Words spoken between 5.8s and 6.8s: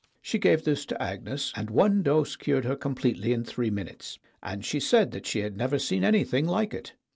anything like